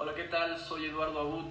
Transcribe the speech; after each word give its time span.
Hola, 0.00 0.14
¿qué 0.14 0.22
tal? 0.22 0.56
Soy 0.56 0.84
Eduardo 0.84 1.18
Abud. 1.18 1.46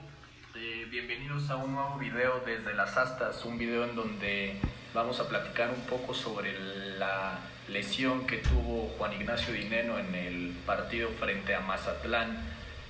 Eh, 0.56 0.88
bienvenidos 0.90 1.50
a 1.50 1.58
un 1.58 1.74
nuevo 1.74 1.98
video 1.98 2.42
desde 2.46 2.74
las 2.76 2.96
astas, 2.96 3.44
un 3.44 3.58
video 3.58 3.84
en 3.84 3.94
donde 3.94 4.56
vamos 4.94 5.20
a 5.20 5.28
platicar 5.28 5.70
un 5.70 5.82
poco 5.82 6.14
sobre 6.14 6.58
la 6.98 7.40
lesión 7.68 8.26
que 8.26 8.38
tuvo 8.38 8.88
Juan 8.98 9.12
Ignacio 9.12 9.54
Dineno 9.54 10.00
en 10.00 10.16
el 10.16 10.56
partido 10.66 11.10
frente 11.20 11.56
a 11.56 11.60
Mazatlán 11.60 12.38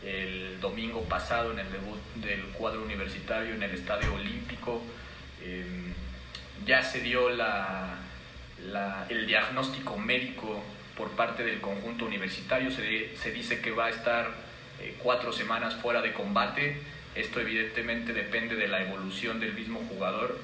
el 0.03 0.61
domingo 0.61 1.01
pasado 1.05 1.51
en 1.53 1.57
el 1.57 1.71
debut 1.71 1.97
del 2.17 2.43
cuadro 2.49 2.83
universitario 2.83 3.55
en 3.55 3.63
el 3.63 3.71
Estadio 3.71 4.13
Olímpico. 4.13 4.83
Em, 5.43 5.91
ya 6.67 6.83
se 6.83 6.99
dio 6.99 7.31
la, 7.31 7.95
el 9.09 9.25
diagnóstico 9.25 9.97
médico 9.97 10.63
por 10.95 11.09
parte 11.13 11.43
del 11.43 11.59
conjunto 11.61 12.05
universitario, 12.05 12.69
se, 12.69 13.17
se 13.17 13.31
dice 13.31 13.59
que 13.59 13.71
va 13.71 13.87
a 13.87 13.89
estar 13.89 14.46
eh, 14.81 14.95
cuatro 15.01 15.31
semanas 15.31 15.75
fuera 15.75 16.01
de 16.01 16.13
combate. 16.13 16.77
Esto 17.15 17.39
evidentemente 17.39 18.13
depende 18.13 18.55
de 18.55 18.67
la 18.67 18.81
evolución 18.81 19.39
del 19.39 19.53
mismo 19.53 19.79
jugador. 19.89 20.39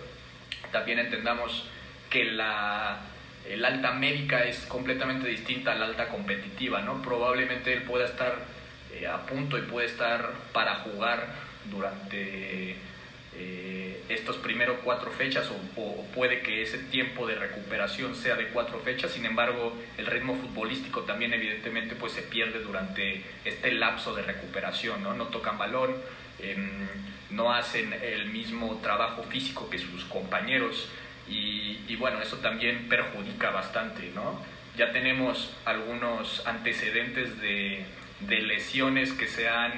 También 0.72 1.00
entendamos 1.00 1.66
que 2.10 2.26
la, 2.26 3.00
el 3.48 3.64
alta 3.66 3.92
médica 3.92 4.44
es 4.44 4.60
completamente 4.66 5.28
distinta 5.28 5.74
a 5.74 5.76
la 5.76 5.86
alta 5.86 6.08
competitiva, 6.08 6.82
¿no? 6.82 7.02
Probablemente 7.02 7.74
él 7.74 7.84
pueda 7.84 8.06
estar 8.06 8.36
eh, 8.94 9.08
a 9.08 9.26
punto 9.26 9.58
y 9.58 9.62
puede 9.62 9.88
estar 9.88 10.32
para 10.52 10.76
jugar 10.76 11.28
durante 11.70 12.76
eh, 13.36 13.83
estos 14.24 14.38
primeros 14.38 14.78
cuatro 14.86 15.12
fechas 15.12 15.52
o, 15.76 16.06
puede 16.16 16.40
que 16.42 16.62
ese 16.62 16.78
tiempo 16.78 17.28
de 17.28 17.36
recuperación 17.36 18.16
sea 18.16 18.36
de 18.36 18.48
cuatro 18.48 18.80
fechas, 18.80 19.12
sin 19.12 19.26
embargo 19.26 19.76
el 19.98 20.06
ritmo 20.06 20.36
futbolístico 20.36 21.02
también 21.02 21.34
evidentemente 21.34 21.94
pues 21.96 22.14
se 22.14 22.22
pierde 22.22 22.60
durante 22.60 23.22
este 23.44 23.74
lapso 23.74 24.16
de 24.16 24.22
recuperación, 24.22 25.04
no, 25.04 25.14
no 25.14 25.26
tocan 25.26 25.58
balón, 25.58 25.94
em, 26.40 26.88
no 27.32 27.52
hacen 27.52 27.92
el 28.02 28.28
mismo 28.28 28.80
trabajo 28.82 29.24
físico 29.24 29.70
que 29.70 29.78
sus 29.78 30.06
compañeros 30.06 30.88
y, 31.28 31.96
bueno, 31.98 32.22
eso 32.22 32.38
también 32.38 32.90
perjudica 32.90 33.50
bastante, 33.50 34.12
¿no? 34.14 34.40
Ya 34.78 34.92
tenemos 34.92 35.54
algunos 35.64 36.46
antecedentes 36.46 37.40
de, 37.40 37.86
de 38.22 38.42
lesiones 38.42 39.14
que 39.14 39.28
se 39.28 39.48
han, 39.48 39.72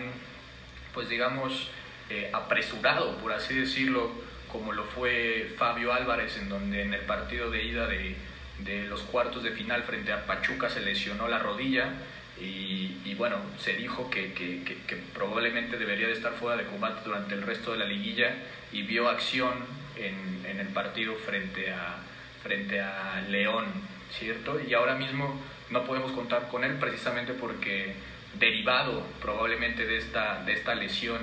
pues 0.93 1.07
digamos, 1.07 1.69
eh, 2.09 2.29
apresurado, 2.33 3.17
por 3.17 3.31
así 3.33 3.55
decirlo, 3.55 4.11
como 4.57 4.73
lo 4.73 4.85
fue 4.85 5.53
Fabio 5.57 5.93
Álvarez, 5.93 6.37
en 6.37 6.49
donde 6.49 6.81
en 6.81 6.93
el 6.93 7.01
partido 7.01 7.49
de 7.51 7.63
ida 7.63 7.87
de, 7.87 8.15
de 8.59 8.83
los 8.85 9.01
cuartos 9.01 9.43
de 9.43 9.51
final 9.51 9.83
frente 9.83 10.11
a 10.11 10.25
Pachuca 10.25 10.69
se 10.69 10.81
lesionó 10.81 11.27
la 11.27 11.39
rodilla 11.39 11.93
y, 12.39 13.13
bueno, 13.17 13.37
se 13.57 13.73
dijo 13.73 14.09
que, 14.09 14.33
que, 14.33 14.61
que, 14.63 14.95
probablemente 15.13 15.77
debería 15.77 16.07
de 16.07 16.13
estar 16.13 16.33
fuera 16.33 16.57
de 16.57 16.67
combate 16.67 17.01
durante 17.05 17.33
el 17.33 17.41
resto 17.43 17.71
de 17.71 17.77
la 17.77 17.85
liguilla 17.85 18.35
y 18.73 18.81
vio 18.81 19.07
acción 19.07 19.53
en, 19.95 20.45
en 20.45 20.59
el 20.59 20.67
partido 20.67 21.15
frente 21.15 21.71
a, 21.71 21.95
frente 22.43 22.81
a 22.81 23.23
León, 23.29 23.65
¿cierto? 24.11 24.59
Y 24.59 24.73
ahora 24.73 24.95
mismo 24.95 25.41
no 25.69 25.85
podemos 25.85 26.11
contar 26.11 26.49
con 26.49 26.65
él 26.65 26.75
precisamente 26.77 27.33
porque 27.33 27.95
derivado 28.37 29.05
probablemente 29.21 29.85
de 29.85 29.97
esta, 29.97 30.43
de 30.43 30.53
esta 30.53 30.75
lesión, 30.75 31.19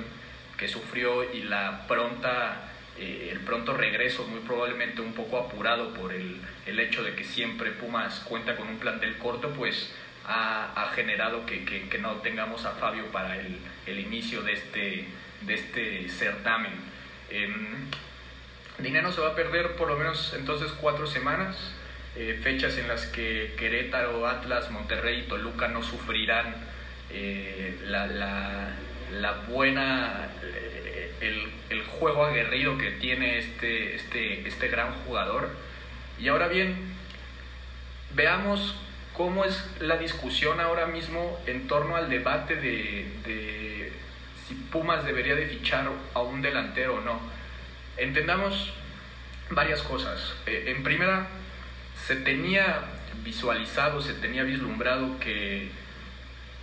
que 0.57 0.67
sufrió 0.67 1.31
y 1.33 1.43
la 1.43 1.85
pronta, 1.87 2.72
eh, 2.97 3.29
el 3.31 3.39
pronto 3.39 3.75
regreso, 3.75 4.25
muy 4.27 4.39
probablemente 4.41 5.01
un 5.01 5.13
poco 5.13 5.37
apurado 5.37 5.93
por 5.93 6.13
el, 6.13 6.39
el, 6.65 6.79
hecho 6.79 7.03
de 7.03 7.15
que 7.15 7.23
siempre 7.23 7.71
Pumas 7.71 8.19
cuenta 8.21 8.55
con 8.55 8.67
un 8.67 8.77
plantel 8.77 9.17
corto, 9.17 9.49
pues 9.53 9.93
ha, 10.25 10.91
generado 10.95 11.45
que, 11.45 11.65
que, 11.65 11.97
no 11.99 12.13
tengamos 12.17 12.65
a 12.65 12.71
Fabio 12.71 13.05
para 13.11 13.39
el, 13.39 13.57
el 13.85 13.99
inicio 13.99 14.41
de 14.41 14.53
este, 14.53 15.05
de 15.41 15.53
este 15.53 16.09
certamen. 16.09 16.73
Eh, 17.29 17.51
Dinero 18.79 19.11
se 19.11 19.21
va 19.21 19.29
a 19.29 19.35
perder 19.35 19.75
por 19.75 19.87
lo 19.87 19.97
menos 19.97 20.33
entonces 20.35 20.71
cuatro 20.81 21.05
semanas, 21.05 21.55
eh, 22.15 22.39
fechas 22.41 22.77
en 22.77 22.87
las 22.87 23.05
que 23.07 23.53
Querétaro, 23.57 24.27
Atlas, 24.27 24.71
Monterrey 24.71 25.21
y 25.21 25.27
Toluca 25.27 25.67
no 25.67 25.83
sufrirán 25.83 26.55
eh, 27.11 27.79
la 27.85 28.75
la 29.19 29.33
buena, 29.47 30.29
eh, 30.41 31.13
el, 31.21 31.51
el, 31.69 31.85
juego 31.85 32.25
aguerrido 32.25 32.77
que 32.77 32.91
tiene 32.91 33.37
este, 33.39 33.95
este, 33.95 34.47
este 34.47 34.67
gran 34.67 34.93
jugador. 35.05 35.49
Y 36.19 36.27
ahora 36.27 36.47
bien, 36.47 36.75
veamos 38.13 38.75
cómo 39.13 39.45
es 39.45 39.63
la 39.79 39.97
discusión 39.97 40.59
ahora 40.59 40.87
mismo 40.87 41.39
en 41.45 41.67
torno 41.67 41.95
al 41.95 42.09
debate 42.09 42.55
de, 42.55 43.91
si 44.47 44.55
Pumas 44.55 45.05
debería 45.05 45.35
de 45.35 45.47
fichar 45.47 45.89
a 46.13 46.21
un 46.21 46.41
delantero 46.41 46.95
o 46.95 47.01
no. 47.01 47.19
Entendamos 47.97 48.73
varias 49.49 49.81
cosas. 49.83 50.35
Eh, 50.47 50.73
en 50.75 50.83
primera, 50.83 51.27
se 52.07 52.15
tenía 52.15 52.81
visualizado, 53.23 54.01
se 54.01 54.13
tenía 54.13 54.43
vislumbrado 54.43 55.19
que 55.19 55.69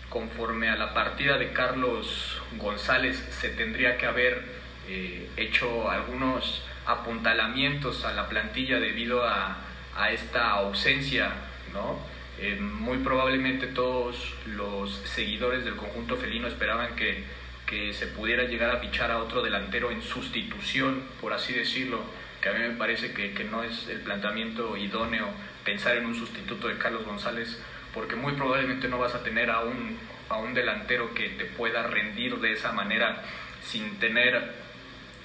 conforme 0.08 0.68
a 0.68 0.76
la 0.76 0.92
partida 0.92 1.38
de 1.38 1.52
Carlos 1.52 2.39
González 2.56 3.16
se 3.30 3.50
tendría 3.50 3.96
que 3.96 4.06
haber 4.06 4.44
eh, 4.88 5.28
hecho 5.36 5.90
algunos 5.90 6.62
apuntalamientos 6.86 8.04
a 8.04 8.12
la 8.12 8.28
plantilla 8.28 8.80
debido 8.80 9.24
a, 9.24 9.58
a 9.96 10.10
esta 10.10 10.50
ausencia, 10.50 11.32
¿no? 11.72 11.98
Eh, 12.38 12.58
muy 12.58 12.98
probablemente 12.98 13.66
todos 13.66 14.34
los 14.46 14.90
seguidores 15.04 15.64
del 15.64 15.76
conjunto 15.76 16.16
felino 16.16 16.48
esperaban 16.48 16.96
que, 16.96 17.22
que 17.66 17.92
se 17.92 18.06
pudiera 18.06 18.44
llegar 18.44 18.70
a 18.70 18.78
fichar 18.78 19.10
a 19.10 19.18
otro 19.18 19.42
delantero 19.42 19.90
en 19.90 20.00
sustitución, 20.00 21.02
por 21.20 21.34
así 21.34 21.52
decirlo, 21.52 22.00
que 22.40 22.48
a 22.48 22.52
mí 22.52 22.60
me 22.60 22.70
parece 22.70 23.12
que, 23.12 23.32
que 23.34 23.44
no 23.44 23.62
es 23.62 23.88
el 23.88 24.00
planteamiento 24.00 24.76
idóneo 24.76 25.28
pensar 25.64 25.98
en 25.98 26.06
un 26.06 26.14
sustituto 26.14 26.68
de 26.68 26.78
Carlos 26.78 27.04
González 27.04 27.60
porque 27.92 28.16
muy 28.16 28.32
probablemente 28.32 28.88
no 28.88 28.98
vas 28.98 29.14
a 29.14 29.22
tener 29.22 29.50
a 29.50 29.60
un, 29.60 29.98
a 30.30 30.38
un 30.38 30.54
delantero 30.54 31.12
que 31.12 31.28
te 31.30 31.44
pueda 31.44 31.82
rendir 31.82 32.36
de 32.36 32.52
esa 32.52 32.72
manera 32.72 33.22
sin 33.62 33.98
tener 33.98 34.52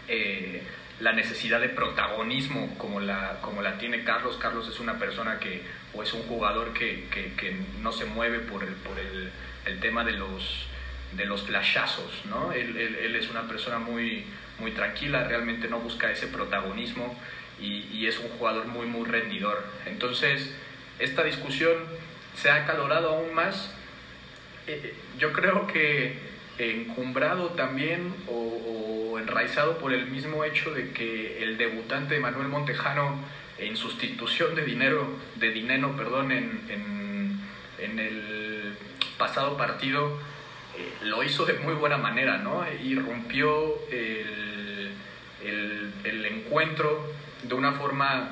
eh, 0.08 0.62
la 1.00 1.14
necesidad 1.14 1.62
de 1.62 1.70
protagonismo 1.70 2.76
como 2.78 3.00
la, 3.00 3.40
como 3.42 3.62
la 3.62 3.78
tiene 3.78 4.04
Carlos. 4.04 4.38
Carlos 4.38 4.68
es 4.68 4.80
una 4.80 4.98
persona 4.98 5.40
que, 5.40 5.64
o 5.94 6.04
es 6.04 6.14
un 6.14 6.24
jugador 6.24 6.74
que, 6.74 7.08
que, 7.10 7.56
no 7.82 7.92
se 7.92 8.06
mueve 8.06 8.40
por 8.40 8.64
el, 8.64 8.74
por 8.74 8.98
el, 8.98 9.32
el 9.66 9.80
tema 9.80 10.04
de 10.04 10.14
los, 10.14 10.68
de 11.14 11.26
los 11.26 11.44
flashazos, 11.44 12.26
¿no? 12.26 12.52
Él, 12.52 12.76
él, 12.78 12.96
él, 12.96 13.16
es 13.16 13.30
una 13.30 13.48
persona 13.48 13.78
muy, 13.78 14.26
muy 14.60 14.72
tranquila, 14.72 15.24
realmente 15.24 15.68
no 15.68 15.80
busca 15.80 16.12
ese 16.12 16.28
protagonismo 16.28 17.16
y, 17.60 17.88
y 17.92 18.08
es 18.08 18.18
un 18.20 18.30
jugador 18.30 18.66
muy, 18.68 18.88
muy 18.88 19.08
rendidor. 19.08 19.66
Entonces, 19.86 20.56
esta 20.98 21.24
discusión 21.24 21.78
se 22.36 22.50
ha 22.50 22.64
acalorado 22.64 23.10
aún 23.10 23.34
más. 23.34 23.75
Eh, 24.68 24.94
yo 25.20 25.32
creo 25.32 25.68
que 25.68 26.18
encumbrado 26.58 27.50
también 27.50 28.14
o, 28.28 29.20
enraizado 29.20 29.78
por 29.78 29.94
el 29.94 30.08
mismo 30.08 30.44
hecho 30.44 30.72
de 30.72 30.92
que 30.92 31.44
el 31.44 31.58
debutante 31.58 32.20
Manuel 32.20 32.50
Montejano 32.50 33.18
en 33.58 33.78
sustitución 33.78 34.56
de 34.56 34.66
dinero 34.66 35.08
de 35.36 35.52
dinero 35.52 35.96
perdón 35.96 36.32
en, 36.32 36.62
en, 36.70 37.40
en 37.80 38.00
el 38.00 38.78
pasado 39.18 39.58
partido 39.58 40.20
eh, 40.78 40.94
lo 41.04 41.24
hizo 41.24 41.46
de 41.46 41.54
muy 41.54 41.74
buena 41.74 41.98
manera 41.98 42.38
no 42.38 42.66
y 42.84 42.96
rompió 42.96 43.80
el, 43.90 44.92
el, 45.44 45.94
el 46.04 46.26
encuentro 46.26 47.12
de 47.44 47.56
una 47.56 47.72
forma 47.72 48.32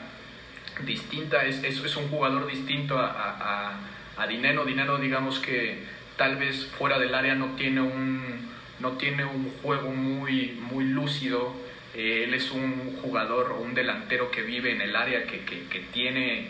distinta 0.86 1.46
es, 1.46 1.64
es, 1.64 1.84
es 1.84 1.96
un 1.96 2.10
jugador 2.10 2.46
distinto 2.46 3.00
a, 3.00 3.08
a 3.10 3.80
a 4.18 4.28
Dinero. 4.28 4.66
Dinero, 4.66 4.98
digamos 4.98 5.40
que 5.40 5.84
tal 6.18 6.38
vez 6.38 6.66
fuera 6.78 7.00
del 7.00 7.16
área 7.16 7.36
no 7.36 7.56
tiene 7.56 7.82
un, 7.82 8.52
no 8.80 8.94
tiene 8.94 9.26
un 9.26 9.52
juego 9.62 9.92
muy, 9.92 10.60
muy 10.70 10.86
lúcido. 10.86 11.54
Eh, 11.96 12.26
él 12.26 12.34
es 12.34 12.52
un 12.52 12.98
jugador 13.02 13.52
o 13.52 13.62
un 13.62 13.74
delantero 13.74 14.32
que 14.32 14.42
vive 14.42 14.72
en 14.72 14.82
el 14.82 14.96
área, 14.96 15.26
que, 15.26 15.44
que, 15.46 15.80
tiene 15.92 16.48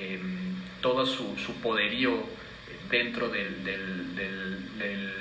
eh, 0.00 0.18
todo 0.80 1.04
su, 1.04 1.36
su, 1.36 1.54
poderío 1.60 2.14
dentro 2.90 3.28
del, 3.28 3.62
del, 3.62 4.16
del, 4.16 4.78
del, 4.78 5.12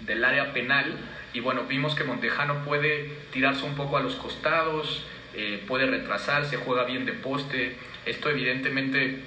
del 0.00 0.24
área 0.24 0.52
penal. 0.52 0.96
Y 1.32 1.40
bueno, 1.40 1.64
vimos 1.64 1.94
que 1.96 2.04
Montejano 2.04 2.64
puede 2.64 3.10
tirarse 3.32 3.64
un 3.64 3.74
poco 3.74 3.96
a 3.96 4.02
los 4.02 4.14
costados, 4.14 5.04
eh, 5.34 5.62
puede 5.66 5.86
retrasarse, 5.86 6.56
juega 6.56 6.84
bien 6.84 7.06
de 7.06 7.12
poste. 7.12 7.76
Esto 8.06 8.30
evidentemente 8.30 9.18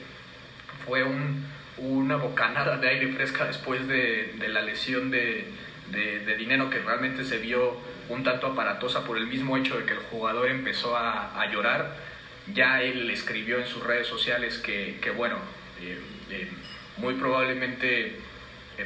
fue 0.85 1.03
un, 1.03 1.45
una 1.77 2.15
bocanada 2.15 2.77
de 2.77 2.89
aire 2.89 3.13
fresca 3.13 3.45
después 3.45 3.87
de, 3.87 4.33
de 4.39 4.47
la 4.47 4.61
lesión 4.61 5.11
de, 5.11 5.45
de, 5.91 6.35
dinero 6.35 6.69
que 6.69 6.79
realmente 6.79 7.23
se 7.23 7.37
vio 7.37 7.77
un 8.09 8.23
tanto 8.23 8.47
aparatosa 8.47 9.03
por 9.03 9.17
el 9.17 9.27
mismo 9.27 9.57
hecho 9.57 9.77
de 9.77 9.85
que 9.85 9.93
el 9.93 9.99
jugador 9.99 10.49
empezó 10.49 10.95
a, 10.95 11.39
a 11.39 11.51
llorar. 11.51 11.95
Ya 12.53 12.81
él 12.81 13.09
escribió 13.09 13.59
en 13.59 13.67
sus 13.67 13.83
redes 13.83 14.07
sociales 14.07 14.57
que, 14.57 14.97
que 15.01 15.11
bueno, 15.11 15.37
eh, 15.81 15.99
eh, 16.31 16.49
muy 16.97 17.15
probablemente 17.15 18.07
eh, 18.07 18.85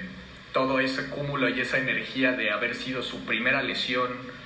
todo 0.51 0.79
ese 0.79 1.09
cúmulo 1.09 1.49
y 1.49 1.61
esa 1.61 1.77
energía 1.77 2.33
de 2.33 2.51
haber 2.51 2.75
sido 2.75 3.01
su 3.03 3.25
primera 3.25 3.61
lesión 3.63 4.41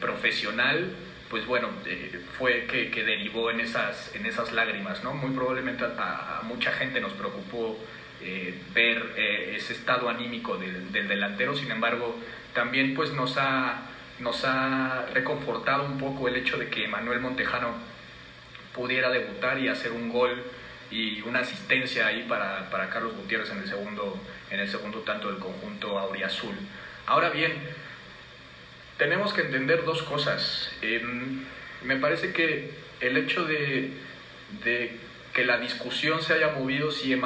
profesional, 0.00 0.92
pues 1.30 1.46
bueno, 1.46 1.68
eh, 1.86 2.20
fue 2.36 2.66
que, 2.66 2.90
que, 2.90 3.04
derivó 3.04 3.50
en 3.50 3.60
esas, 3.60 4.14
en 4.14 4.26
esas 4.26 4.52
lágrimas, 4.52 5.04
¿no? 5.04 5.14
Muy 5.14 5.30
probablemente 5.30 5.84
a, 5.84 6.40
mucha 6.42 6.72
gente 6.72 7.00
nos 7.00 7.12
preocupó 7.12 7.78
eh, 8.20 8.60
ver 8.74 9.14
ese 9.16 9.72
estado 9.72 10.08
anímico 10.08 10.58
del, 10.58 10.90
del, 10.92 11.06
delantero, 11.08 11.54
sin 11.54 11.70
embargo, 11.70 12.16
también 12.52 12.94
pues 12.94 13.12
nos 13.12 13.36
ha, 13.38 13.82
nos 14.18 14.44
ha 14.44 15.06
reconfortado 15.14 15.84
un 15.84 15.98
poco 15.98 16.26
el 16.26 16.34
hecho 16.36 16.58
de 16.58 16.68
que 16.68 16.88
Manuel 16.88 17.20
Montejano 17.20 17.74
pudiera 18.74 19.10
debutar 19.10 19.58
y 19.58 19.68
hacer 19.68 19.92
un 19.92 20.10
gol 20.10 20.42
y 20.90 21.20
una 21.22 21.40
asistencia 21.40 22.08
ahí 22.08 22.24
para, 22.28 22.68
para 22.70 22.90
Carlos 22.90 23.14
Gutiérrez 23.14 23.50
en 23.50 23.58
el 23.58 23.68
segundo 23.68 24.20
en 24.50 24.58
el 24.58 24.68
segundo 24.68 25.00
tanto 25.00 25.28
del 25.28 25.38
conjunto 25.38 25.98
auriazul. 25.98 26.54
Ahora 27.06 27.30
bien, 27.30 27.52
tenemos 29.00 29.32
que 29.32 29.40
entender 29.40 29.84
dos 29.84 30.02
cosas. 30.02 30.70
Em, 30.82 31.42
me 31.84 31.96
parece 31.96 32.34
que 32.34 32.70
el 33.00 33.16
hecho 33.16 33.46
de, 33.46 33.92
que 35.32 35.44
la 35.46 35.58
discusión 35.58 36.22
se 36.22 36.34
haya 36.34 36.50
movido, 36.50 36.90
si 36.90 37.18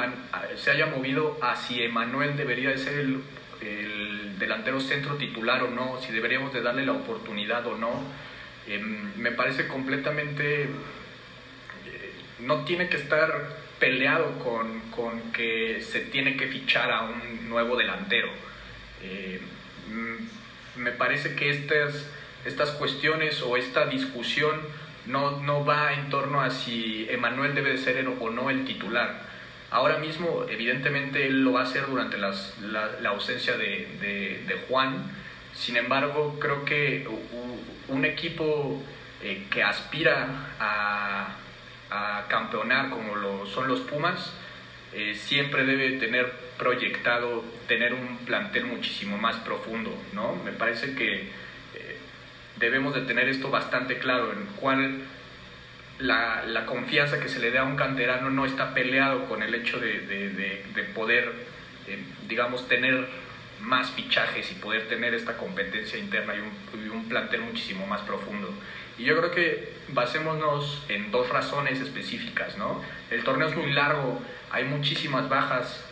se 0.55 0.71
haya 0.71 0.85
movido 0.85 1.37
a 1.41 1.57
si 1.57 1.83
Emanuel 1.83 2.37
debería 2.37 2.69
de 2.69 2.77
ser 2.77 2.93
el, 2.99 4.39
delantero 4.39 4.79
centro 4.79 5.15
titular 5.15 5.63
o 5.63 5.69
no, 5.69 5.99
si 6.01 6.13
deberíamos 6.13 6.53
de 6.53 6.61
darle 6.61 6.85
la 6.85 6.93
oportunidad 6.93 7.65
o 7.67 7.77
no, 7.77 8.03
em, 8.67 9.11
me 9.17 9.31
parece 9.31 9.67
completamente... 9.67 10.63
Eh, 10.63 10.67
no 12.39 12.63
tiene 12.63 12.87
que 12.87 12.97
estar 12.97 13.57
peleado 13.79 14.39
con, 14.39 14.79
con, 14.91 15.33
que 15.33 15.81
se 15.81 15.99
tiene 16.01 16.37
que 16.37 16.47
fichar 16.47 16.89
a 16.91 17.01
un 17.01 17.49
nuevo 17.49 17.75
delantero. 17.75 18.29
Eh, 19.01 19.41
me 20.77 20.91
parece 20.91 21.35
que 21.35 21.49
estas, 21.49 22.07
estas 22.45 22.71
cuestiones 22.71 23.41
o 23.41 23.57
esta 23.57 23.85
discusión 23.85 24.61
no, 25.05 25.39
no 25.41 25.65
va 25.65 25.93
en 25.93 26.09
torno 26.09 26.41
a 26.41 26.49
si 26.49 27.07
Emanuel 27.09 27.55
debe 27.55 27.71
de 27.71 27.77
ser 27.77 28.07
o 28.07 28.29
no 28.29 28.49
el 28.49 28.65
titular. 28.65 29.21
Ahora 29.71 29.97
mismo, 29.97 30.45
evidentemente, 30.49 31.25
él 31.27 31.43
lo 31.43 31.53
va 31.53 31.61
a 31.61 31.63
hacer 31.63 31.85
durante 31.87 32.17
las, 32.17 32.57
la, 32.61 33.09
ausencia 33.09 33.57
de, 33.57 34.43
de, 34.47 34.65
Juan. 34.67 35.11
Sin 35.53 35.75
embargo, 35.75 36.37
creo 36.39 36.63
que 36.65 37.07
un 37.87 38.05
equipo 38.05 38.81
eh, 39.21 39.47
que 39.49 39.63
aspira 39.63 40.27
a, 40.59 41.35
campeonar 42.27 42.89
como 42.89 43.15
lo 43.15 43.45
son 43.45 43.67
los 43.67 43.81
Pumas, 43.81 44.33
eh, 44.93 45.15
siempre 45.15 45.65
debe 45.65 45.91
tener 45.97 46.33
proyectado 46.57 47.43
tener 47.67 47.93
un 47.93 48.17
plantel 48.25 48.65
muchísimo 48.65 49.17
más 49.17 49.37
profundo, 49.37 49.91
¿no? 50.13 50.35
Me 50.43 50.51
parece 50.51 50.95
que 50.95 51.23
eh, 51.23 51.97
debemos 52.57 52.95
de 52.95 53.01
tener 53.01 53.27
esto 53.29 53.49
bastante 53.49 53.97
claro, 53.97 54.31
en 54.31 54.45
cuál 54.59 55.01
la, 55.99 56.43
la, 56.45 56.65
confianza 56.65 57.19
que 57.19 57.29
se 57.29 57.39
le 57.39 57.51
da 57.51 57.61
a 57.61 57.63
un 57.63 57.75
canterano 57.75 58.29
no 58.29 58.45
está 58.45 58.73
peleado 58.73 59.25
con 59.25 59.41
el 59.41 59.53
hecho 59.55 59.79
de, 59.79 60.01
de, 60.01 60.83
poder, 60.93 61.31
eh, 61.87 61.99
digamos, 62.27 62.67
tener 62.67 63.07
más 63.61 63.91
fichajes 63.91 64.51
y 64.51 64.55
poder 64.55 64.87
tener 64.87 65.13
esta 65.13 65.37
competencia 65.37 65.97
interna 65.97 66.35
y 66.35 66.39
un, 66.39 66.85
y 66.85 66.89
un 66.89 67.07
plantel 67.07 67.41
muchísimo 67.41 67.87
más 67.87 68.01
profundo. 68.01 68.53
Y 68.97 69.03
yo 69.03 69.17
creo 69.17 69.31
que 69.31 69.73
basémonos 69.89 70.83
en 70.87 71.11
dos 71.11 71.29
razones 71.29 71.79
específicas, 71.81 72.57
¿no? 72.57 72.81
El 73.09 73.23
torneo 73.23 73.47
es 73.47 73.55
muy 73.55 73.71
largo, 73.71 74.21
hay 74.51 74.63
muchísimas 74.65 75.27
bajas, 75.27 75.84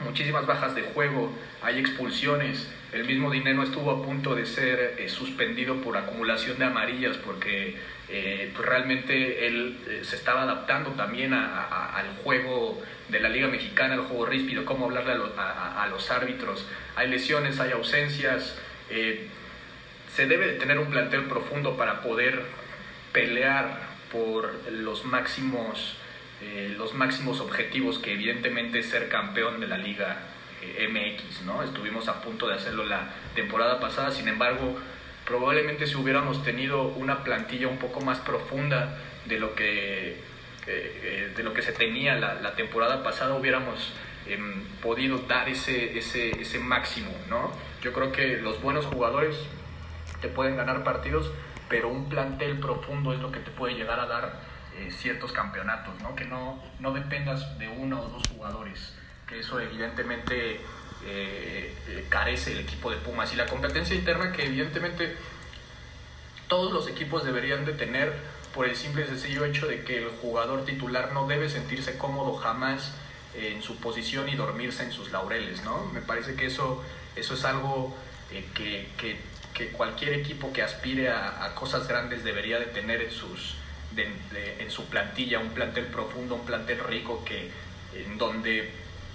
muchísimas 0.00 0.46
bajas 0.46 0.74
de 0.74 0.82
juego, 0.82 1.32
hay 1.62 1.78
expulsiones, 1.78 2.68
el 2.92 3.04
mismo 3.04 3.30
Dinero 3.30 3.62
estuvo 3.62 3.90
a 3.90 4.02
punto 4.04 4.34
de 4.34 4.46
ser 4.46 4.96
eh, 4.98 5.08
suspendido 5.08 5.76
por 5.76 5.96
acumulación 5.96 6.58
de 6.58 6.64
amarillas 6.64 7.16
porque 7.18 7.76
eh, 8.08 8.52
pues 8.54 8.68
realmente 8.68 9.46
él 9.46 9.78
eh, 9.88 10.00
se 10.02 10.16
estaba 10.16 10.42
adaptando 10.42 10.90
también 10.90 11.32
al 11.32 12.16
juego 12.24 12.82
de 13.08 13.20
la 13.20 13.28
Liga 13.28 13.48
Mexicana, 13.48 13.94
al 13.94 14.00
juego 14.02 14.26
ríspido, 14.26 14.64
cómo 14.64 14.86
hablarle 14.86 15.12
a, 15.36 15.86
los 15.88 16.10
árbitros. 16.10 16.66
Hay 16.96 17.08
lesiones, 17.08 17.60
hay 17.60 17.72
ausencias 17.72 18.58
se 20.14 20.26
debe 20.26 20.48
de 20.48 20.52
tener 20.54 20.78
un 20.78 20.90
plantel 20.90 21.24
profundo 21.24 21.76
para 21.76 22.00
poder 22.02 22.42
pelear 23.12 23.80
por 24.10 24.52
los 24.72 25.04
máximos, 25.04 25.96
eh, 26.42 26.74
los 26.76 26.94
máximos 26.94 27.40
objetivos 27.40 27.98
que 27.98 28.14
evidentemente 28.14 28.78
es 28.78 28.86
ser 28.86 29.08
campeón 29.08 29.60
de 29.60 29.66
la 29.66 29.76
Liga 29.76 30.18
eh, 30.62 30.88
MX, 30.88 31.42
¿no? 31.42 31.62
Estuvimos 31.62 32.08
a 32.08 32.22
punto 32.22 32.48
de 32.48 32.54
hacerlo 32.54 32.84
la 32.84 33.10
temporada 33.34 33.78
pasada, 33.78 34.10
sin 34.10 34.26
embargo, 34.26 34.78
probablemente 35.26 35.86
si 35.86 35.96
hubiéramos 35.96 36.42
tenido 36.42 36.84
una 36.84 37.24
plantilla 37.24 37.68
un 37.68 37.76
poco 37.76 38.00
más 38.00 38.20
profunda 38.20 38.98
de 39.26 39.38
lo 39.38 39.54
que, 39.54 40.18
eh, 40.66 41.32
de 41.36 41.42
lo 41.42 41.52
que 41.52 41.60
se 41.60 41.72
tenía 41.72 42.14
la, 42.16 42.54
temporada 42.54 43.02
pasada, 43.02 43.34
hubiéramos 43.34 43.92
em, 44.26 44.64
podido 44.82 45.18
dar 45.18 45.46
ese, 45.48 45.98
ese, 45.98 46.40
ese 46.40 46.58
máximo, 46.58 47.10
¿no? 47.28 47.52
Yo 47.82 47.92
creo 47.92 48.12
que 48.12 48.38
los 48.38 48.62
buenos 48.62 48.86
jugadores 48.86 49.36
te 50.22 50.28
pueden 50.28 50.56
ganar 50.56 50.84
partidos, 50.84 51.30
pero 51.68 51.88
un 51.88 52.08
plantel 52.08 52.58
profundo 52.58 53.12
es 53.12 53.20
lo 53.20 53.30
que 53.30 53.40
te 53.40 53.50
puede 53.50 53.74
llegar 53.74 54.00
a 54.00 54.06
dar 54.06 54.49
eh, 54.76 54.90
ciertos 54.90 55.32
campeonatos, 55.32 56.00
¿no? 56.02 56.14
que 56.14 56.24
no, 56.24 56.62
no 56.78 56.92
dependas 56.92 57.58
de 57.58 57.68
uno 57.68 58.00
o 58.00 58.08
dos 58.08 58.22
jugadores, 58.28 58.94
que 59.26 59.40
eso 59.40 59.60
evidentemente 59.60 60.60
eh, 61.04 61.74
eh, 61.88 62.06
carece 62.08 62.52
el 62.52 62.60
equipo 62.60 62.90
de 62.90 62.96
Pumas. 62.98 63.32
Y 63.32 63.36
la 63.36 63.46
competencia 63.46 63.94
interna 63.94 64.32
que 64.32 64.46
evidentemente 64.46 65.16
todos 66.48 66.72
los 66.72 66.88
equipos 66.88 67.24
deberían 67.24 67.64
de 67.64 67.72
tener 67.72 68.12
por 68.54 68.68
el 68.68 68.74
simple 68.74 69.04
y 69.04 69.06
sencillo 69.06 69.44
hecho 69.44 69.68
de 69.68 69.84
que 69.84 69.98
el 69.98 70.08
jugador 70.08 70.64
titular 70.64 71.12
no 71.12 71.26
debe 71.28 71.48
sentirse 71.48 71.96
cómodo 71.96 72.34
jamás 72.34 72.92
en 73.34 73.62
su 73.62 73.76
posición 73.76 74.28
y 74.28 74.34
dormirse 74.34 74.82
en 74.82 74.90
sus 74.90 75.12
laureles, 75.12 75.62
¿no? 75.62 75.84
Me 75.92 76.00
parece 76.00 76.34
que 76.34 76.46
eso, 76.46 76.82
eso 77.14 77.34
es 77.34 77.44
algo 77.44 77.96
que, 78.54 78.88
que 78.96 79.20
que 79.54 79.68
cualquier 79.68 80.14
equipo 80.14 80.52
que 80.52 80.62
aspire 80.62 81.10
a, 81.10 81.52
cosas 81.54 81.88
grandes 81.88 82.24
debería 82.24 82.58
de 82.58 82.66
tener 82.66 83.02
en, 83.02 83.10
sus, 83.10 83.56
en 83.96 84.70
su 84.70 84.84
plantilla, 84.86 85.38
un 85.38 85.50
plantel 85.50 85.86
profundo, 85.86 86.36
un 86.36 86.44
plantel 86.44 86.78
rico, 86.80 87.24
que, 87.24 87.50
en 87.94 88.18
donde 88.18 88.72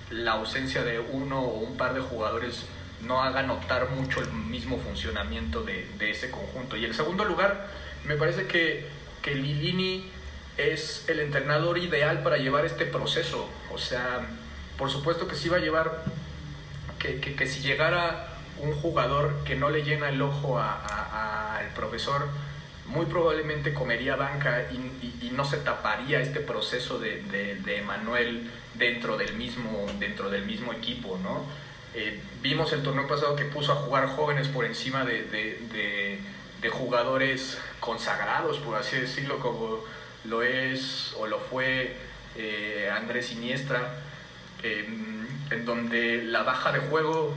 la 0.10 0.33
ausencia 0.33 0.83
de 0.83 1.00
uno 1.00 1.42
o 1.42 1.60
un 1.60 1.77
par 1.77 1.94
de 1.94 2.01
jugadores 2.01 2.66
no 3.01 3.22
haga 3.22 3.44
notar 3.44 3.89
mucho 3.89 4.22
el 4.22 4.31
mismo 4.31 4.77
funcionamiento 4.77 5.63
de, 5.63 5.88
ese 6.00 6.32
conjunto. 6.32 6.75
Y 6.77 6.86
el 6.86 6.94
segundo 6.94 7.25
lugar, 7.25 7.67
me 8.05 8.15
parece 8.15 8.48
que, 8.48 8.88
que 9.22 9.36
Lilini 9.36 10.10
es 10.58 11.08
el 11.10 11.20
entrenador 11.20 11.77
ideal 11.77 12.24
para 12.24 12.38
llevar 12.38 12.65
este 12.65 12.86
proceso. 12.86 13.50
O 13.74 13.77
sea, 13.77 14.27
por 14.77 14.89
supuesto 14.89 15.27
que 15.27 15.36
sí 15.36 15.50
va 15.50 15.58
a 15.58 15.62
llevar, 15.62 16.03
que, 17.00 17.20
que, 17.20 17.36
que 17.36 17.48
si 17.48 17.62
llegara 17.62 18.29
un 18.60 18.74
jugador 18.74 19.44
que 19.44 19.55
no 19.55 19.70
le 19.70 19.84
llena 19.84 20.10
el 20.10 20.22
ojo 20.22 20.60
al 20.60 21.67
profesor 21.75 22.29
muy 22.88 23.06
probablemente 23.06 23.74
comería 23.74 24.15
banca 24.15 24.68
y, 24.72 25.32
no 25.32 25.44
se 25.44 25.58
taparía 25.58 26.22
este 26.22 26.39
proceso 26.39 26.98
de, 26.98 27.22
de, 27.22 27.82
Manuel 27.82 28.50
dentro 28.75 29.18
del 29.18 29.34
mismo, 29.34 29.86
dentro 30.00 30.30
del 30.30 30.46
mismo 30.46 30.72
equipo, 30.72 31.20
¿no? 31.22 31.44
Eh, 31.94 32.22
vimos 32.42 32.72
el 32.72 32.84
torneo 32.84 33.06
pasado 33.06 33.36
que 33.36 33.44
puso 33.44 33.74
a 33.74 33.75
jugar 33.75 34.08
jóvenes 34.08 34.48
por 34.48 34.63
encima 34.63 35.04
de, 35.04 36.22
jugadores 36.72 37.60
consagrados, 37.82 38.60
por 38.60 38.77
así 38.77 38.96
decirlo, 38.96 39.39
como 39.39 39.80
lo 40.24 40.42
es 40.42 41.13
o 41.20 41.27
lo 41.27 41.39
fue 41.39 41.98
eh, 42.38 42.89
Andrés 42.92 43.27
Siniestra, 43.27 44.00
en 44.63 45.65
donde 45.65 46.24
la 46.24 46.44
baja 46.44 46.72
de 46.72 46.80
juego 46.80 47.36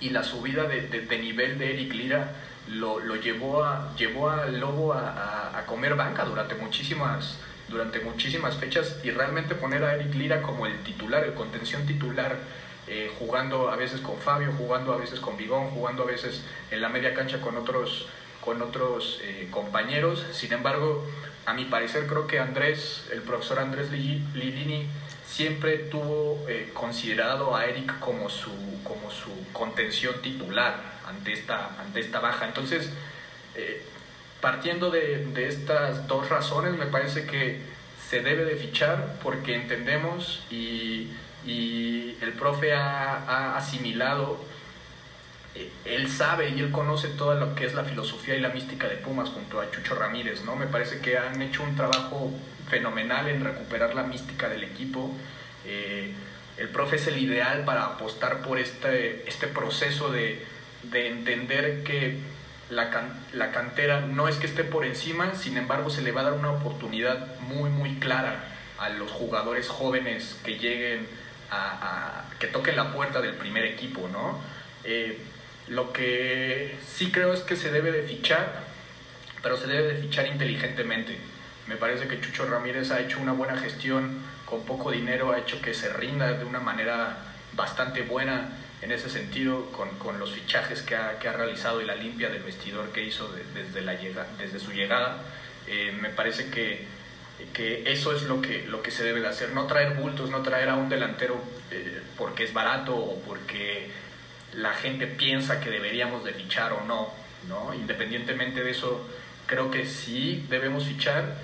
y 0.00 0.10
la 0.10 0.22
subida 0.22 0.64
de, 0.64 0.82
de, 0.82 1.18
nivel 1.18 1.58
de 1.58 1.72
Eric 1.72 1.94
Lira 1.94 2.34
lo, 2.68 3.00
lo, 3.00 3.16
llevó, 3.16 3.64
a, 3.64 3.94
llevó 3.96 4.30
al 4.30 4.60
Lobo 4.60 4.92
a, 4.92 5.58
a, 5.58 5.66
comer 5.66 5.94
banca 5.94 6.24
durante 6.24 6.54
muchísimas, 6.54 7.38
durante 7.68 8.00
muchísimas 8.00 8.56
fechas 8.56 8.98
y 9.02 9.10
realmente 9.10 9.54
poner 9.54 9.84
a 9.84 9.94
Eric 9.94 10.14
Lira 10.14 10.42
como 10.42 10.66
el 10.66 10.82
titular, 10.82 11.24
el 11.24 11.34
contención 11.34 11.86
titular, 11.86 12.36
eh, 12.86 13.10
jugando 13.18 13.70
a 13.70 13.76
veces 13.76 14.00
con 14.00 14.18
Fabio, 14.18 14.52
jugando 14.56 14.92
a 14.92 14.96
veces 14.96 15.20
con 15.20 15.36
Bigón, 15.36 15.70
jugando 15.70 16.02
a 16.02 16.06
veces 16.06 16.42
en 16.70 16.80
la 16.80 16.88
media 16.88 17.14
cancha 17.14 17.40
con 17.40 17.56
otros, 17.56 18.08
con 18.40 18.60
otros 18.62 19.20
eh, 19.22 19.48
compañeros. 19.50 20.26
Sin 20.32 20.52
embargo, 20.52 21.06
a 21.46 21.54
mi 21.54 21.66
parecer 21.66 22.06
creo 22.06 22.26
que 22.26 22.38
Andrés, 22.38 23.08
el 23.12 23.22
profesor 23.22 23.58
Andrés 23.58 23.90
Lidini, 23.90 24.88
siempre 25.26 25.78
tuvo 25.78 26.44
eh, 26.48 26.70
considerado 26.74 27.54
a 27.54 27.66
Eric 27.66 27.98
como 28.00 28.28
su, 28.28 28.50
como 28.82 29.10
su 29.10 29.30
contención 29.52 30.14
titular 30.22 30.99
ante 31.10 31.32
esta, 31.32 31.70
ante 31.78 32.00
esta 32.00 32.20
baja. 32.20 32.46
Entonces, 32.46 32.90
eh, 33.54 33.82
partiendo 34.40 34.90
de, 34.90 35.26
de, 35.26 35.48
estas 35.48 36.06
dos 36.06 36.28
razones, 36.28 36.72
me 36.74 36.86
parece 36.86 37.26
que 37.26 37.60
se 38.10 38.22
debe 38.22 38.44
de 38.44 38.56
fichar 38.56 39.18
porque 39.22 39.54
entendemos 39.54 40.44
y, 40.50 41.12
Y 41.46 42.18
el 42.20 42.32
profe 42.34 42.74
ha, 42.74 43.56
asimilado, 43.56 44.44
eh, 45.54 45.70
él 45.86 46.08
sabe 46.08 46.50
y 46.50 46.60
él 46.60 46.70
conoce 46.70 47.08
toda 47.08 47.36
lo 47.36 47.54
que 47.54 47.64
es 47.64 47.72
la 47.74 47.84
filosofía 47.84 48.34
y 48.36 48.40
la 48.40 48.50
mística 48.50 48.88
de 48.88 48.96
Pumas 48.96 49.30
junto 49.30 49.58
a 49.60 49.70
Chucho 49.70 49.94
Ramírez, 49.94 50.44
¿no? 50.44 50.54
Me 50.56 50.66
parece 50.66 51.00
que 51.00 51.16
han 51.16 51.40
hecho 51.40 51.62
un 51.62 51.76
trabajo 51.76 52.30
fenomenal 52.68 53.28
en 53.28 53.42
recuperar 53.42 53.94
la 53.94 54.02
mística 54.02 54.48
del 54.50 54.64
equipo. 54.64 55.10
Eh, 55.64 56.12
el 56.58 56.68
profe 56.68 56.96
es 56.96 57.06
el 57.06 57.18
ideal 57.18 57.64
para 57.64 57.86
apostar 57.86 58.42
por 58.42 58.58
este, 58.58 59.26
este 59.26 59.46
proceso 59.46 60.10
de, 60.10 60.44
de 60.84 61.08
entender 61.08 61.82
que 61.84 62.18
la, 62.70 62.90
la, 63.32 63.50
cantera 63.50 64.00
no 64.00 64.28
es 64.28 64.36
que 64.36 64.46
esté 64.46 64.64
por 64.64 64.84
encima, 64.84 65.34
sin 65.34 65.56
embargo 65.56 65.90
se 65.90 66.02
le 66.02 66.12
va 66.12 66.22
a 66.22 66.24
dar 66.24 66.32
una 66.34 66.52
oportunidad 66.52 67.38
muy 67.40 67.68
muy 67.68 67.96
clara 67.96 68.44
a 68.78 68.88
los 68.90 69.10
jugadores 69.10 69.68
jóvenes 69.68 70.38
que 70.44 70.58
lleguen 70.58 71.06
a, 71.50 72.24
que 72.38 72.46
toquen 72.46 72.76
la 72.76 72.92
puerta 72.92 73.20
del 73.20 73.34
primer 73.34 73.64
equipo, 73.64 74.08
¿no? 74.08 74.40
Eh, 74.84 75.18
lo 75.68 75.92
que 75.92 76.76
sí 76.86 77.10
creo 77.10 77.32
es 77.32 77.40
que 77.40 77.56
se 77.56 77.70
debe 77.70 77.92
de 77.92 78.02
fichar, 78.02 78.64
pero 79.42 79.56
se 79.56 79.66
debe 79.66 79.94
de 79.94 80.00
fichar 80.00 80.26
inteligentemente. 80.26 81.18
Me 81.66 81.76
parece 81.76 82.08
que 82.08 82.20
Chucho 82.20 82.46
Ramírez 82.46 82.90
ha 82.90 83.00
hecho 83.00 83.20
una 83.20 83.32
buena 83.32 83.56
gestión 83.56 84.22
con 84.44 84.64
poco 84.64 84.90
dinero, 84.90 85.32
ha 85.32 85.38
hecho 85.38 85.60
que 85.60 85.74
se 85.74 85.92
rinda 85.92 86.32
de 86.32 86.44
una 86.44 86.60
manera 86.60 87.29
bastante 87.54 88.02
buena 88.02 88.50
en 88.82 88.92
ese 88.92 89.10
sentido 89.10 89.70
con, 89.72 89.90
con 89.98 90.18
los 90.18 90.32
fichajes 90.32 90.82
que 90.82 90.96
ha, 90.96 91.18
que 91.18 91.28
ha, 91.28 91.32
realizado 91.32 91.82
y 91.82 91.84
la 91.84 91.94
limpia 91.94 92.30
del 92.30 92.42
vestidor 92.42 92.90
que 92.92 93.04
hizo 93.04 93.30
desde, 93.54 93.82
la 93.82 93.94
llega, 93.94 94.26
desde 94.38 94.58
su 94.58 94.72
llegada. 94.72 95.18
Eh, 95.66 95.92
me 96.00 96.08
parece 96.08 96.50
que, 96.50 96.86
que, 97.52 97.90
eso 97.92 98.14
es 98.14 98.22
lo 98.22 98.40
que, 98.40 98.66
lo 98.66 98.82
que 98.82 98.90
se 98.90 99.04
debe 99.04 99.20
de 99.20 99.28
hacer, 99.28 99.50
no 99.52 99.66
traer 99.66 99.94
bultos, 99.94 100.30
no 100.30 100.42
traer 100.42 100.70
a 100.70 100.76
un 100.76 100.88
delantero 100.88 101.40
eh, 101.70 102.02
porque 102.16 102.44
es 102.44 102.52
barato 102.54 102.96
o 102.96 103.20
porque 103.22 103.90
la 104.54 104.72
gente 104.72 105.06
piensa 105.06 105.60
que 105.60 105.70
deberíamos 105.70 106.24
de 106.24 106.32
fichar 106.32 106.72
o 106.72 106.84
no, 106.84 107.12
¿no? 107.48 107.74
Independientemente 107.74 108.64
de 108.64 108.70
eso, 108.70 109.08
creo 109.46 109.70
que 109.70 109.86
sí 109.86 110.46
debemos 110.48 110.86
fichar, 110.86 111.36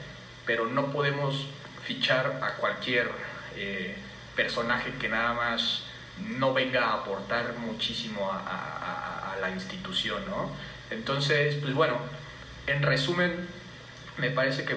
pero 0.47 0.67
no 0.67 0.91
podemos 0.91 1.47
fichar 1.85 2.41
a 2.43 2.55
cualquier 2.55 3.11
eh, 3.57 3.97
personaje 4.35 4.93
que 4.99 5.09
nada 5.09 5.35
más 5.35 5.85
no 6.19 6.55
venga 6.55 6.87
a 6.87 6.95
aportar 6.95 7.55
muchísimo 7.59 8.31
a, 8.31 9.37
la 9.41 9.51
institución, 9.51 10.23
¿no? 10.31 10.51
Entonces, 10.91 11.57
pues 11.57 11.75
bueno, 11.75 11.99
en 12.67 12.83
resumen, 12.83 13.47
me 14.17 14.31
parece 14.31 14.65
que 14.65 14.77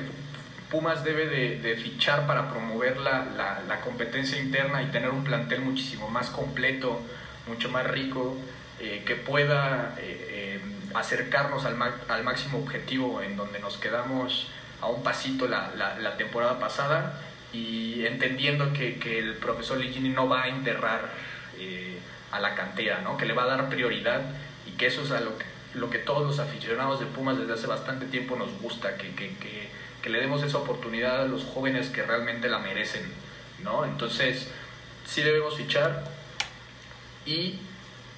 Pumas 0.69 1.05
debe 1.05 1.27
de, 1.27 1.75
fichar 1.77 2.27
para 2.27 2.51
promover 2.51 2.97
la, 2.97 3.79
competencia 3.83 4.37
interna 4.37 4.83
y 4.83 4.87
tener 4.87 5.09
un 5.11 5.23
plantel 5.23 5.61
muchísimo 5.61 6.09
más 6.09 6.29
completo, 6.29 6.99
mucho 7.47 7.69
más 7.69 7.87
rico, 7.87 8.37
eh, 8.81 9.03
que 9.05 9.15
pueda 9.15 9.95
eh, 9.97 10.59
eh, 10.59 10.61
acercarnos 10.93 11.65
al, 11.65 11.77
al, 12.09 12.23
máximo 12.23 12.59
objetivo 12.59 13.21
en 13.21 13.37
donde 13.37 13.59
nos 13.59 13.77
quedamos 13.77 14.47
a 14.81 14.87
un 14.87 15.01
pasito 15.01 15.47
la, 15.47 15.71
la 15.75 16.17
temporada 16.17 16.59
pasada 16.59 17.19
y 17.51 18.05
entendiendo 18.05 18.73
que, 18.73 18.99
que 18.99 19.19
el 19.19 19.35
profesor 19.35 19.77
Ligini 19.77 20.09
no 20.09 20.27
va 20.27 20.43
a 20.43 20.47
enterrar 20.49 21.09
eh, 21.57 21.97
a 22.31 22.39
la 22.39 22.55
cantera, 22.55 23.01
¿no? 23.01 23.17
que 23.17 23.25
le 23.25 23.33
va 23.33 23.43
a 23.43 23.47
dar 23.47 23.69
prioridad 23.69 24.21
y 24.67 24.71
que 24.71 24.87
eso 24.87 25.01
es 25.03 25.11
a 25.11 25.19
lo 25.19 25.37
que, 25.37 25.45
lo 25.73 25.89
que 25.89 25.97
todos 25.97 26.25
los 26.25 26.39
aficionados 26.39 26.99
de 26.99 27.07
Pumas 27.07 27.37
desde 27.37 27.53
hace 27.53 27.67
bastante 27.67 28.05
tiempo 28.05 28.35
nos 28.35 28.51
gusta, 28.61 28.97
que, 28.97 29.13
que, 29.15 29.31
que, 30.01 30.09
le 30.09 30.19
demos 30.19 30.41
esa 30.43 30.57
oportunidad 30.57 31.21
a 31.21 31.25
los 31.25 31.43
jóvenes 31.43 31.89
que 31.89 32.03
realmente 32.03 32.49
la 32.49 32.59
merecen. 32.59 33.03
¿no? 33.63 33.85
Entonces, 33.85 34.49
sí 35.05 35.21
debemos 35.21 35.55
fichar 35.55 36.03
y 37.25 37.59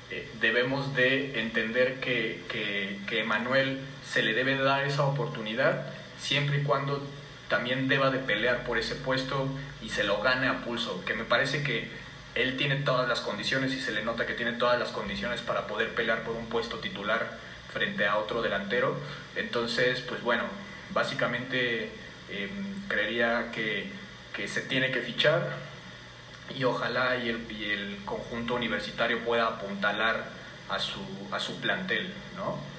eh, 0.09 0.29
debemos 0.39 0.93
de 0.93 1.39
entender 1.39 1.99
que, 1.99 2.43
que, 2.49 2.99
que 3.07 3.23
Manuel 3.23 3.79
se 4.05 4.23
le 4.23 4.33
debe 4.33 4.57
dar 4.57 4.85
esa 4.85 5.03
oportunidad 5.03 5.87
siempre 6.19 6.59
y 6.59 6.63
cuando 6.63 7.01
también 7.51 7.89
deba 7.89 8.09
de 8.09 8.19
pelear 8.19 8.63
por 8.63 8.77
ese 8.77 8.95
puesto 8.95 9.45
y 9.81 9.89
se 9.89 10.05
lo 10.05 10.21
gane 10.21 10.47
a 10.47 10.63
pulso, 10.63 11.03
que 11.03 11.13
me 11.13 11.25
parece 11.25 11.63
que 11.63 11.89
él 12.33 12.55
tiene 12.55 12.77
todas 12.77 13.09
las 13.09 13.19
condiciones 13.19 13.73
y 13.73 13.81
se 13.81 13.91
le 13.91 14.05
nota 14.05 14.25
que 14.25 14.35
tiene 14.35 14.53
todas 14.53 14.79
las 14.79 14.89
condiciones 14.91 15.41
para 15.41 15.67
poder 15.67 15.93
pelear 15.93 16.23
por 16.23 16.33
un 16.37 16.45
puesto 16.45 16.79
titular 16.79 17.37
frente 17.73 18.07
a 18.07 18.17
otro 18.17 18.41
delantero. 18.41 18.97
Entonces, 19.35 19.99
pues 19.99 20.23
bueno, 20.23 20.43
básicamente 20.93 21.91
em, 22.29 22.87
creería 22.87 23.51
que, 23.51 23.91
que, 24.33 24.47
se 24.47 24.61
tiene 24.61 24.89
que 24.91 25.01
fichar 25.01 25.57
y 26.57 26.63
ojalá 26.63 27.17
y 27.17 27.27
el, 27.27 27.51
y 27.51 27.65
el 27.65 27.97
conjunto 28.05 28.55
universitario 28.55 29.19
pueda 29.25 29.47
apuntalar 29.47 30.23
a 30.69 30.79
su, 30.79 31.01
a 31.33 31.39
su 31.41 31.59
plantel, 31.59 32.13
¿no? 32.37 32.70